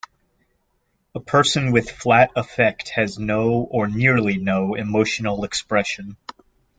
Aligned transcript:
A 1.13 1.19
person 1.19 1.71
with 1.71 1.91
flat 1.91 2.31
affect 2.35 2.89
has 2.89 3.19
no 3.19 3.67
or 3.69 3.85
nearly 3.87 4.39
no 4.39 4.73
emotional 4.73 5.43
expression. 5.43 6.17